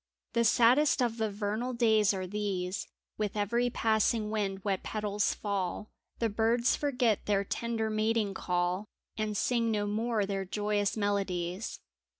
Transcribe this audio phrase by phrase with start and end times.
[0.33, 2.87] The saddest of the vernal days are these—
[3.19, 9.37] With every passing wind wet petals fall, The birds forget their tender mating call And
[9.37, 11.81] sing no more their joyous melodies.